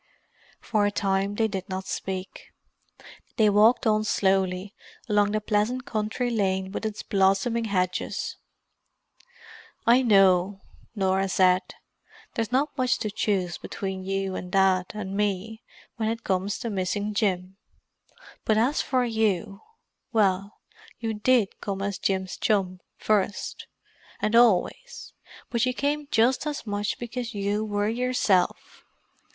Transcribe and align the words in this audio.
For 0.59 0.87
a 0.87 0.91
time 0.91 1.35
they 1.35 1.47
did 1.47 1.69
not 1.69 1.85
speak. 1.85 2.51
They 3.37 3.51
walked 3.51 3.85
on 3.85 4.03
slowly, 4.03 4.73
along 5.07 5.31
the 5.31 5.39
pleasant 5.39 5.85
country 5.85 6.31
lane 6.31 6.71
with 6.71 6.87
its 6.87 7.03
blossoming 7.03 7.65
hedges. 7.65 8.35
"I 9.85 10.01
know," 10.01 10.61
Norah 10.95 11.29
said. 11.29 11.61
"There's 12.33 12.51
not 12.51 12.75
much 12.75 12.97
to 12.97 13.11
choose 13.11 13.59
between 13.59 14.03
you 14.03 14.33
and 14.35 14.51
Dad 14.51 14.87
and 14.95 15.15
me, 15.15 15.61
when 15.97 16.09
it 16.09 16.23
comes 16.23 16.57
to 16.61 16.71
missing 16.71 17.13
Jim. 17.13 17.57
But 18.43 18.57
as 18.57 18.81
for 18.81 19.05
you—well 19.05 20.57
you 20.97 21.13
did 21.13 21.61
come 21.61 21.83
as 21.83 21.99
Jim's 21.99 22.37
chum 22.37 22.79
first—and 22.97 24.35
always; 24.35 25.13
but 25.51 25.63
you 25.67 25.75
came 25.75 26.07
just 26.09 26.47
as 26.47 26.65
much 26.65 26.97
because 26.97 27.35
you 27.35 27.63
were 27.63 27.87
yourself. 27.87 28.83